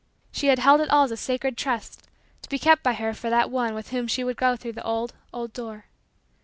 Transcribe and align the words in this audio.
She 0.31 0.47
had 0.47 0.57
held 0.57 0.81
it 0.81 0.89
all 0.89 1.03
as 1.03 1.11
a 1.11 1.15
sacred 1.15 1.55
trust 1.55 2.01
to 2.41 2.49
be 2.49 2.57
kept 2.57 2.81
by 2.81 2.93
her 2.93 3.13
for 3.13 3.29
that 3.29 3.51
one 3.51 3.75
with 3.75 3.89
whom 3.91 4.07
she 4.07 4.23
should 4.23 4.35
go 4.35 4.55
through 4.55 4.73
the 4.73 4.83
old, 4.83 5.13
old 5.31 5.53
door. 5.53 5.85